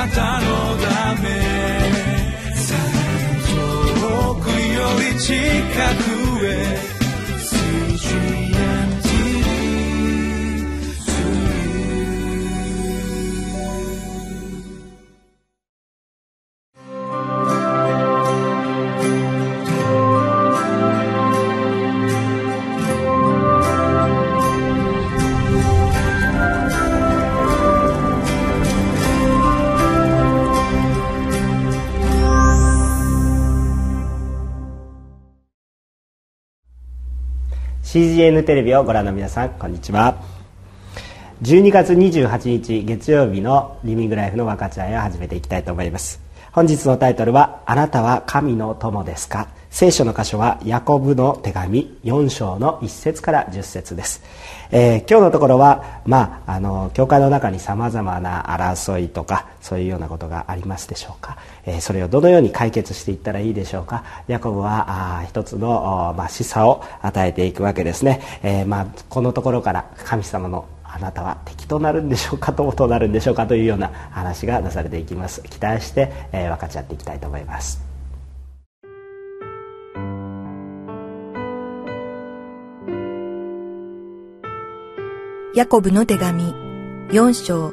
[0.00, 1.28] なたのため。
[4.00, 5.34] 遠くより近
[6.04, 6.09] く。
[37.92, 40.14] CGN テレビ」をご覧の皆さんこんにちは
[41.42, 46.20] 12月28日月曜日のリビングライフの分かち合いを始めていきたいと思います
[46.52, 54.20] 本日のタイトルは「あなたは神の友ですか?」聖書の箇所はヤコブの手紙4章の1節から10節です、
[54.72, 64.04] えー、今日のところはまああの教会の中にさまざまな争いとかそういうようなことがありますでしょうか、えー、それをどのように解決していったらいいでしょうか。
[64.26, 75.42] ヤコブはあ一つの、まあ、示唆を与えていくわけですね、えー、まあ、このところから神様のあなたは敵となるんでしょうか友となるんでしょうかというような話がなされていきます。
[75.42, 77.89] 期待して、え、分かち合っていきたいと思います。
[85.52, 86.54] ヤコブの手紙
[87.08, 87.70] 4章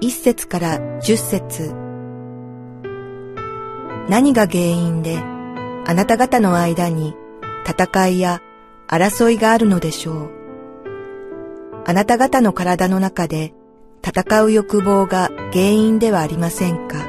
[0.00, 1.72] 1節から10節。
[4.08, 5.18] 何が原因で
[5.86, 7.14] あなた方の間に
[7.64, 8.42] 戦いや
[8.88, 10.30] 争いがあるのでしょう。
[11.86, 13.54] あなた方の体の中で
[14.04, 17.06] 戦う欲望が原因ではありませんか。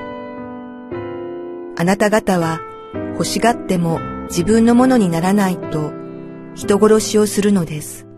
[1.75, 2.59] あなた方は
[3.13, 5.91] 欲しがっても自分のものにならないと
[6.53, 8.10] 人殺しをするのです。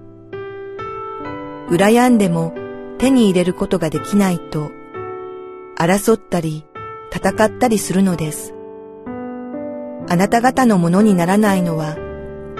[1.70, 2.54] 羨んでも
[2.98, 4.72] 手に入れることができないと、
[5.78, 6.66] 争ったり
[7.12, 8.54] 戦ったりするのです。
[10.10, 11.98] あなた方のものにならないのは、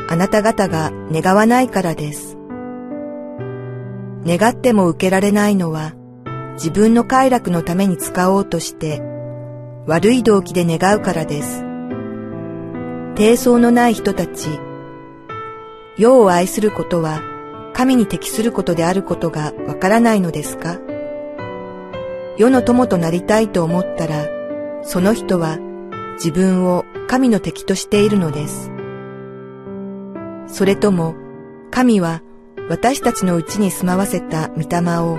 [0.10, 2.38] あなた方が願わないからです。
[4.26, 5.94] 願っても受けられないのは、
[6.54, 9.02] 自分の快楽のために使おうとして、
[9.86, 11.64] 悪い動機で願うからです。
[13.16, 14.48] 低層のない人たち、
[15.98, 17.22] 世を愛することは、
[17.74, 20.80] 神に適することであることがわからないのですか？
[22.38, 24.28] 世の友となりたいと思ったら、
[24.84, 25.58] その人は
[26.16, 28.72] 自分を神の敵としているのです。
[30.48, 31.16] それとも、
[31.72, 32.22] 神は
[32.70, 34.66] 私たちのうちに住まわせた御霊
[35.00, 35.18] を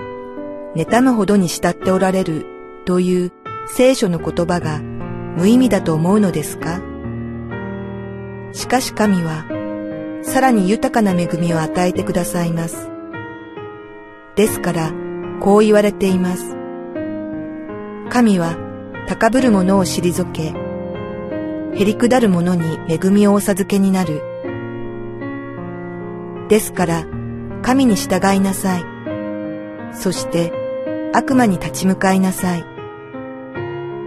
[0.74, 2.46] 妬むほどに慕っておられる
[2.84, 3.32] という
[3.66, 6.80] 聖書の言葉が無意味だと思うのですか？
[8.52, 9.44] しかし神は
[10.24, 12.88] さらに豊かな恵みを与えてくださいます。
[14.36, 14.92] ですから、
[15.40, 16.56] こう言われています。
[18.10, 18.56] 神は
[19.06, 20.54] 高ぶる者を退け、
[21.76, 24.22] へりくだる者に恵みをお授けになる。
[26.48, 27.06] ですから、
[27.62, 28.84] 神に従いなさい。
[29.92, 30.52] そして、
[31.12, 32.64] 悪魔に立ち向かいなさい。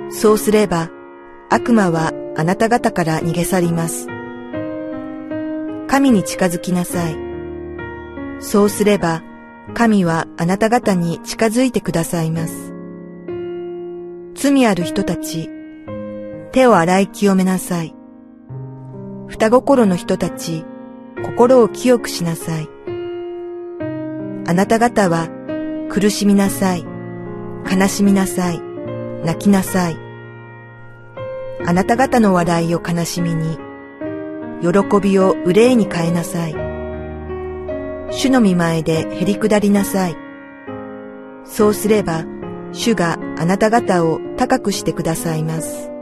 [0.09, 0.89] そうすれば、
[1.49, 4.07] 悪魔はあなた方から逃げ去ります。
[5.87, 7.15] 神に近づきなさい。
[8.39, 9.23] そうすれば、
[9.73, 12.73] 神はあなた方に近づいてくださいます。
[14.35, 15.49] 罪ある人たち、
[16.51, 17.95] 手を洗い清めなさい。
[19.27, 20.65] 双心の人たち、
[21.23, 22.69] 心を清くしなさい。
[24.47, 25.27] あなた方は
[25.89, 26.85] 苦しみなさい。
[27.69, 28.61] 悲しみなさい。
[29.25, 29.97] 泣きなさい。
[31.65, 33.57] あなた方の笑いを悲しみに、
[34.61, 36.53] 喜びを憂いに変えなさい。
[38.11, 40.15] 主の見前でへりくだりなさい。
[41.45, 42.25] そうすれば、
[42.71, 45.96] 主があなた方を高くしてくださいます。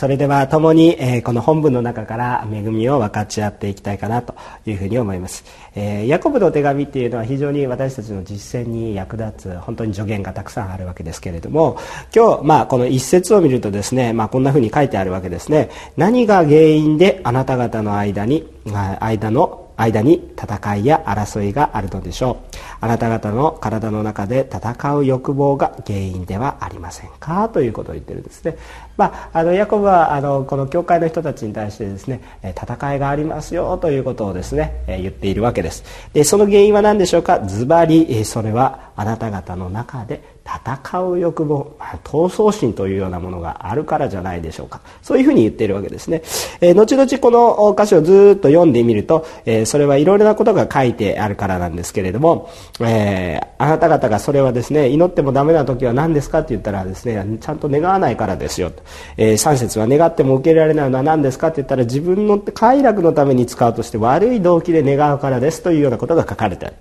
[0.00, 4.34] それでは共に、えー、この本文の中から恵みを分かち合っていきたいかなと
[4.64, 5.44] いうふうに思います、
[5.74, 11.76] え、ヤコブの手紙っていうのは非常に私たちの実践に役立つ本当に助言がたくさんあるわけですけれども
[12.16, 15.68] 今日、まあ、この一節を見るとですね、まあ、こんなふうに書いてあるわけですね。
[15.98, 22.49] 何が原因であなた方の間に間の間に戦いや争いがあるのでしょう。
[22.80, 27.48] あなた方の体の中で戦う欲望が原因ではありませんか？
[27.50, 28.56] ということを言ってるんですね、
[28.96, 35.84] まあ、あのヤコブはあのこの教会の人たちに対してですね戦いがありますよということをですね言っているわけです。
[36.12, 37.40] でその原因は何でしょうか？
[37.40, 44.80] ズバリそれはあなた方の中で戦う欲望、まあ、闘争心というようなものがあるからじゃないでしょうか。
[45.02, 46.22] そういうふうに言っているわけですね、
[46.60, 52.50] えー、後々この歌詞をずっと読んでみると、えー、それはいろいろなことが書いてあるからなんですけれども、
[52.80, 58.70] えー、あなた方がそれはですね祈ってもダメな時は何ですかって言ったらですねちゃんと願わないからですよ。
[58.70, 58.82] と、
[59.16, 66.76] え、3節は願っても受けられないのは何ですかって言ったら自分の快楽のために使うとして悪い動機で願うからですというようなことが書かれてある、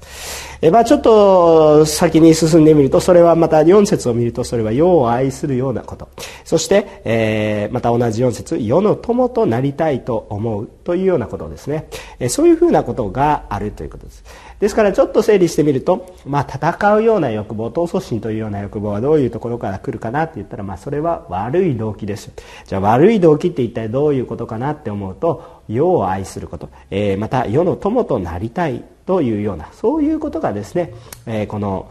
[0.61, 6.09] え、まあ、ちょっと先に進んでみるとそれはまた4節を見るとそれは世を愛するようなこと。
[6.45, 11.87] そして、えー、また同じ4節世の友となりたいと思うというようなことですね、
[12.19, 14.23] えそういうふうなことがあるということです。
[14.59, 22.31] ですからちょっと整理してみると、まあ、戦うような欲望闘争心というような欲望はどういうところから来るかなって言ったら、まあ、それは悪い動機です
[22.65, 30.93] じゃあ悪い動機って一体どういうことかなって思うと世を愛すること、えー、また世の友となりたいというようなそういうことがですね、
[31.25, 31.89] えー、この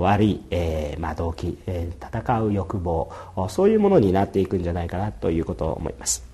[0.00, 3.12] 悪い、えーまあ、動機、えー、戦う欲望
[3.50, 6.25] そういうものになっていくんじゃないかなということを思います。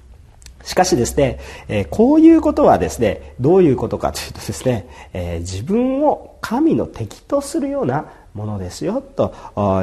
[0.64, 1.38] しかしですね、
[1.68, 9.34] え、こういうことはですね、どういうことかというとですね、え、自分を神の敵とするようなものですよと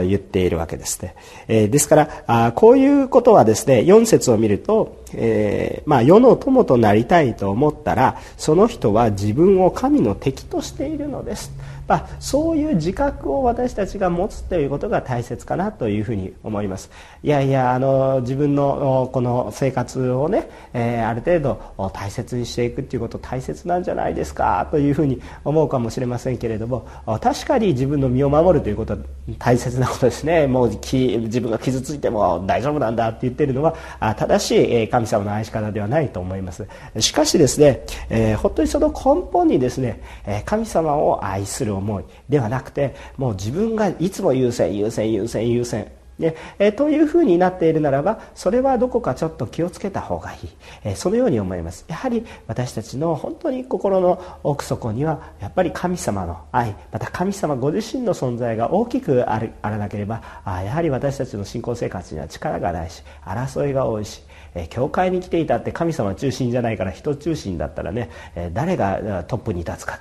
[0.08, 1.16] 言っているわけですね。
[1.48, 11.51] え、ですからあこういうことはですね4節を見ると、えー、まあ、世の友となりたいと思ったらその人は自分を神の敵としているのです。
[11.89, 16.91] まあ、そういう自覚を私たちが持つということが大切かなというふうに思います
[17.23, 26.88] いやいやあの自分のこの生活をね、えー、ある程度大切にしていくっていうこと大切なんじゃないですかというふうに思うかもしれませんけれども
[27.23, 29.00] 確かに自分の身を守るということは
[29.39, 36.68] 大切なことですねもう自分が傷ついても大丈夫なんだって言ってるのは正しい神様の愛し方ではないと思います。
[37.00, 40.01] しかしですね、えー、本当にその根本にですね
[40.46, 45.88] 神様を愛する思いではなくてもう自分がいつも優先優先優先優先
[46.19, 50.50] でえというふうになっているならばそれはどこかちょっと気をつけた方がいい、
[50.84, 51.86] えそのように思います。
[51.88, 64.22] やはり私たちの本当に心の奥底にはやっぱり神様の愛また神様ご自身の存在が大きくあるあらなければあやはり私たちの信仰生活には力がないし争いが多いし
[64.63, 70.00] え教会に来ていたって神様中心じゃないから人中心だったらね、え誰がトップに立つか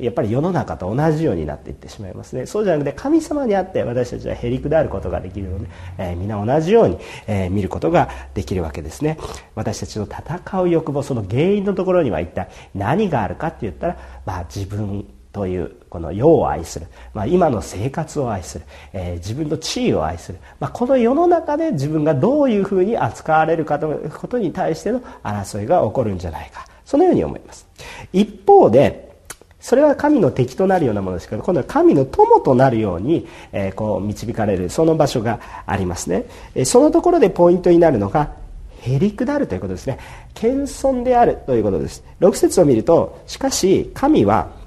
[0.00, 2.46] やっぱり世の中と同じようになっていってしまいますね。
[2.46, 5.68] そうじゃなくて神様にあって私たちはへりくだることができるので、
[5.98, 9.18] え皆同じように、え見ることができるわけですね。
[9.54, 15.06] 私たちの戦う欲望その原因のところには一体何があるかって言ったら、まあ、自分
[15.38, 26.66] というこの世を愛する、まあ、今の生活を愛する、えー、自分の地位を愛する、まあ、この世の中で自分がどういうふうに扱われるかということに対しての争いが起こるんじゃないか。
[26.84, 27.68] そのように思います。
[28.12, 29.12] 一方で
[29.60, 36.24] それは神の敵となるようなものですけど今度は神の友となるように、えー、こう導かれるその場所がありますね、
[36.56, 38.32] え、そのところでポイントになるのが
[38.80, 39.98] へりくだるということですね。
[40.34, 42.02] 謙遜であるということです。
[42.20, 44.57] 6節を見るとしかし神は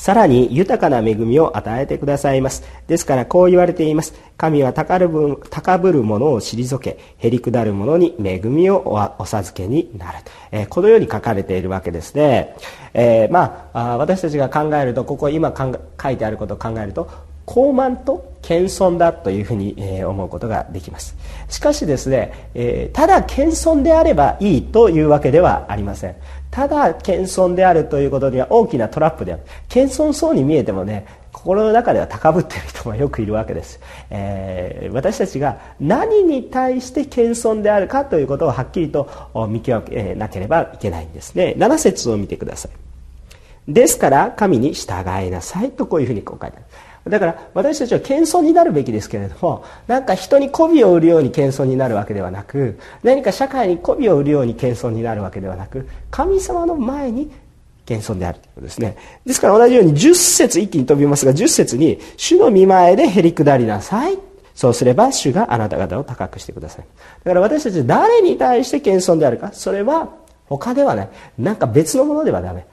[0.00, 2.64] さらに豊かな恵みを与えてくださいます。
[2.86, 4.14] ですからこう言われています。
[4.38, 10.18] 神は高ぶる者を退け、へりくだる者に恵みをお授けになる。
[10.52, 12.56] えー、このように書かれているわけですね。
[12.94, 17.10] えー、まあ私たちが考えると、ここ今書いてあることを考えると、
[17.44, 19.76] 高慢と謙遜だというふうに、
[20.06, 21.16] 思うことができます
[21.48, 26.16] しかしですね、ただ謙遜であればいいというわけではありません
[26.50, 29.42] ただ謙遜であるということには大きなトラップである。
[29.68, 33.80] 謙遜そうに見えてもね心の中では高ぶっている人がよくいるわけです、
[34.10, 41.54] えー、私たちが何に対して謙遜であるかということをはっきりと見極めなければいけないんですね。
[41.56, 43.72] 7節を見てください。
[43.72, 46.66] ですから神に従いなさいとこういうふうにこう書いてある。
[47.08, 57.30] だから私たちは謙遜になるべきですけれどもなんか人に媚びを売るように謙遜になるわけではなく何か社会に媚びを売るように謙遜になるわけではなく神様の前に
[57.86, 58.96] 謙遜であるということですね。
[59.26, 64.18] ですから同じように10節一気に飛びますが10節に「主の見前でへりくだりなさい」
[64.54, 66.84] そうすれば主があなた方を高くしてください。
[67.24, 70.10] だから私たち誰に対して謙遜であるかそれは
[70.48, 71.08] 他ではない。
[71.38, 72.66] なんか別のものではダメ。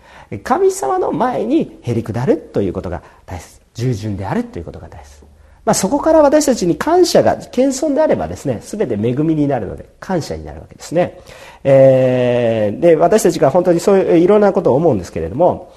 [0.44, 3.62] 神様の前にへりくだるということが大切。
[3.78, 5.24] 従順であるということが大切、
[5.64, 11.22] まあ、そこから私たちに感謝が謙遜であればですね全て恵みになるので感謝になるわけですね、
[11.64, 15.72] えー、で私たちが本当にそういういろんなことを思うんですけれども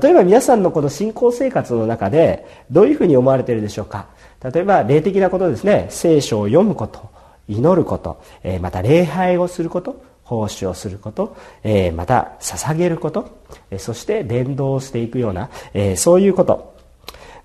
[0.00, 4.06] 例えば皆さんのこの信仰生活の中でどういうふうに思われているでしょうか。
[4.42, 5.86] 例えば霊的なことですね。
[5.90, 7.10] 聖書を読むこと
[7.46, 16.71] 祈ること、えー、また礼拝をすること奉仕をすること、えー、また捧げること、えー、そして伝道をしていくような、え、そういうこと。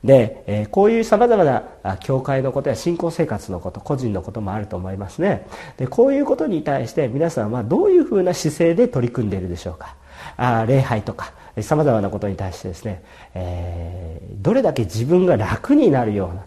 [0.03, 5.47] で、えー、こういうさまざまな教会のことや信仰生活のこと個人のこともあると思いますね。
[5.77, 9.95] でこういうことに対して皆さんはどういうふうな姿勢で取り組んでいるでしょうか。
[10.35, 16.45] あ礼拝とかさまざまなことに対してですね、えー、どれだけ自分が楽になるような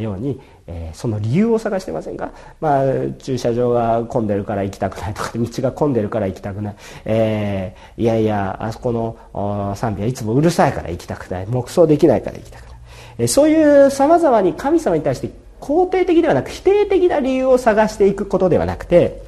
[0.00, 2.84] ように、えー、その理由を探してませんか、まあ、
[3.18, 11.46] 駐車場が混んでるから行きたくないとか 道が混んでるから行きたくない、えー、いやいやあそこの賛美はいつもうるさいから行きたくない。
[11.46, 12.78] 黙想できないから行きたくない、
[13.18, 19.22] えー、そういうさまざまに神様に対して肯定的ではなく否定的な理由を探していくことではなくて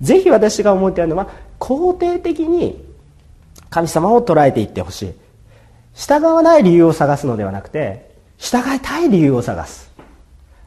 [0.00, 2.84] ぜひ私が思っているのは肯定的に
[3.70, 5.12] 神様を捉えていってほしい。
[5.94, 8.09] 従わない理由を探すのではなくて
[8.40, 9.92] 従いたい理由を探す、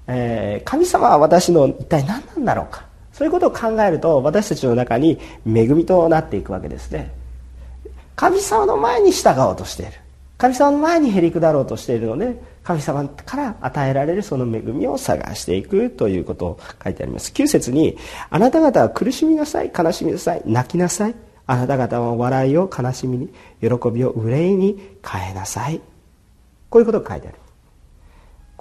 [0.07, 2.85] えー、神様は私の一体何なんだろうか。
[3.11, 7.11] そういうことを考えると私たちの中に恵みとなっていくわけですね。
[8.15, 9.91] 神様の前に従おうとしている。
[10.37, 17.31] 神様の前にへりくだろうとしているので神様から与えられるその恵みを探していくということを書いてあります。
[17.31, 17.97] 9節に
[18.29, 21.15] あなた方は苦しみなさい悲しみなさい泣きなさい。
[21.45, 23.27] あなた方は笑いを悲しみに
[23.61, 25.81] 喜びを憂いに変えなさい。
[26.69, 27.42] こういうことが書いてある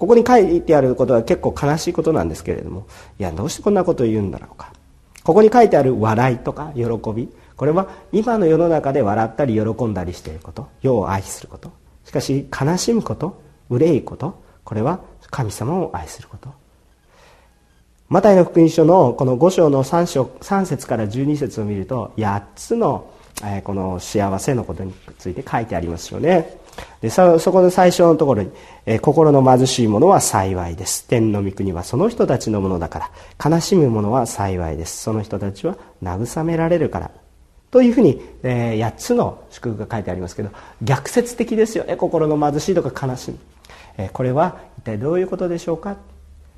[0.03, 2.87] ここに書いてあることは結構悲しいことなんですけれども
[3.19, 4.73] いやどうしてこんなことを言うんだろうか。
[5.23, 6.83] ここに書いてある笑いとか喜
[7.15, 7.29] び。
[7.55, 10.67] これは今の世の中で笑ったり喜んだりしていること。
[10.81, 11.71] 世を愛すること。
[12.03, 14.43] しかし悲しむこと憂いこと。
[14.65, 14.99] これは
[15.31, 16.49] 神様を愛すること。
[18.09, 23.09] マタイの福音書のこの5章の 3, 章3節から12節を見ると8つの
[23.63, 26.57] この幸せのことについて書いてありますよね。
[27.01, 28.51] でそこの最初のところに、
[28.85, 31.05] え心の貧しい者は幸いです。
[31.07, 33.49] 天の御国はその人たちのものだから。
[33.51, 35.03] 悲しむ者は幸いです。
[35.03, 37.11] その人たちは慰められるから。
[37.71, 40.51] というふうに、えー、8つの祝福が書いてありますけど
[40.83, 41.95] 逆説的ですよね。
[41.95, 43.39] 心の貧しいとか悲しむ、
[43.97, 45.97] え、これは一体どういうことでしょうか？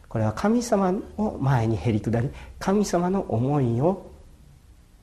[0.09, 2.29] これは神様を前にへり下り
[2.59, 4.11] 神様の思いを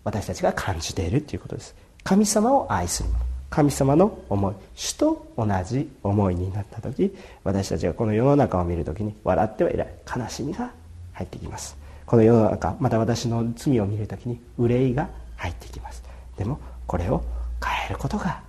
[0.05, 1.75] 私たちが感じているということです。
[2.05, 10.73] 神様を愛するもの神様の思い主と同じ思いになった時私たちがこの世の中を見る時に笑ってはいない悲しみが
[11.13, 11.77] 入ってきます。
[12.07, 16.03] この世の中また私の罪を見る時に憂いが入ってきます。
[16.39, 17.23] でもこれを
[17.63, 18.43] 変えることが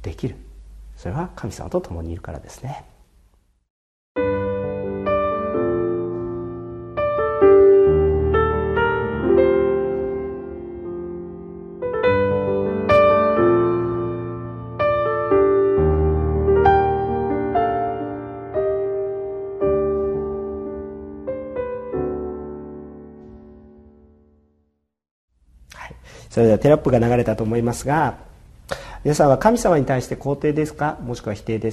[0.00, 0.36] できる。
[0.96, 2.95] それは神様と共にいるからですね。
[26.36, 28.18] それではテロップが流れたと思いますが
[29.04, 30.98] 皆さんは神様に対して肯定ですか？
[31.00, 31.70] もしくは否定で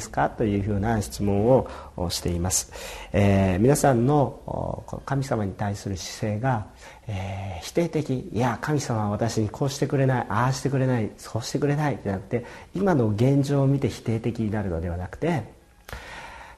[0.00, 0.28] すか？
[0.28, 2.74] というふうな質問をしています、
[3.14, 6.66] えー、皆さんの神様に対する姿勢が、
[7.08, 8.28] えー、否定的。
[8.34, 10.26] いや神様は私にこうしてくれない。
[10.28, 11.10] ああしてくれない。
[11.16, 11.98] そうしてくれない。
[12.04, 15.55] じゃなくて今の現状を見て否定的になるのではなくて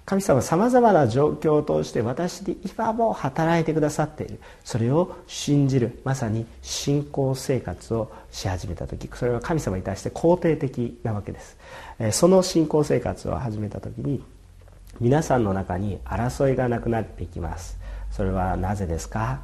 [0.08, 4.40] 神様はさまざまな状況を通して私に今も働いてくださっている。
[4.64, 9.06] それを信じるまさに信仰生活をし始めた時。
[9.12, 11.58] それは神様に対して肯定的なわけです。
[12.12, 14.24] その信仰生活を始めた時に
[14.98, 17.76] 皆さんの中に争いがなくなっていきます。
[18.10, 19.40] それはなぜですか？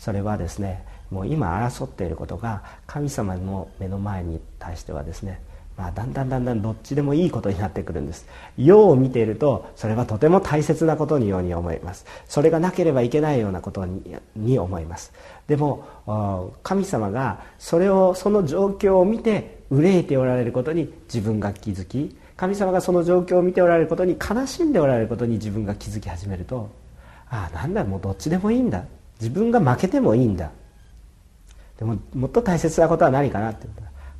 [0.00, 5.40] それはですねもう今争っていることが神様の目の前に対してはですね
[5.76, 8.26] まあ、だんだんだんだんどっちでもいいことになってくるんです。
[8.58, 12.04] 世を見ているとそれはとても大切なことのように思います。
[12.28, 13.86] それがなければいけないようなこと
[14.36, 15.12] に思います。
[15.48, 15.84] でも
[16.62, 26.70] 神様がそれをその状況を見て憂いておられることに自分が気づき神様がその状況を見ておられることに悲しんでおられることに自分が気づき始めると
[27.30, 28.84] ああなんだもうどっちでもいいんだ。
[29.20, 30.50] 自分が負けてもいいんだ。
[31.78, 33.66] でももっと大切なことは何かなって。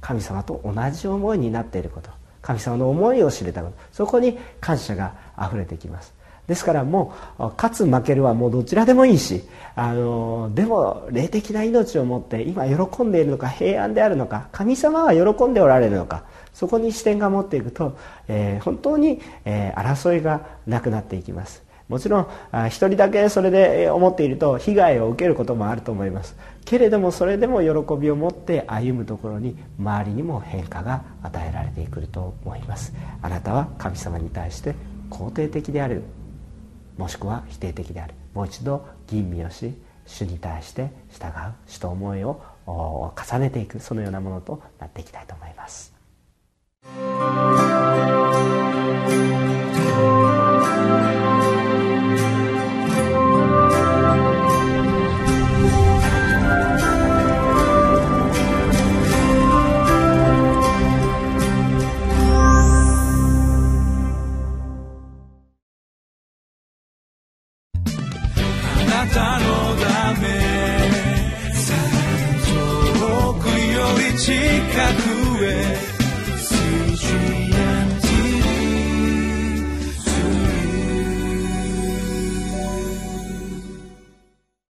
[0.03, 2.11] 神様と同じ思いになっていること。
[2.43, 3.77] 神様の思いを知れたこと。
[3.93, 6.13] そこに感謝があふれてきます。
[6.47, 9.45] ですからもう勝つ負けるはもうどちらでもいいし
[9.77, 17.97] あのでも霊的な命を持って今喜んでいるのか平安であるのか神様は喜んでおられるのかそこに視点が持っていくと、
[18.29, 21.63] えー、本当に、えー、争いがなくなっていきます。
[21.93, 22.27] もちろん
[22.69, 26.35] 一人だけそれで思っていると被害を受けることもあると思います。
[26.65, 27.69] けれどもそれでも喜
[28.01, 32.95] びを持って歩むところに周りにも変化が与えられてくると思います。
[33.21, 34.75] あなたは神様に対して
[35.11, 36.03] 肯定的である。
[36.97, 38.15] もしくは否定的である。
[38.33, 39.75] もう一度吟味をし
[40.07, 41.31] 主に対して従う
[41.67, 45.93] 主と思いを重ねていくそのようなものとなっていきたいと思います。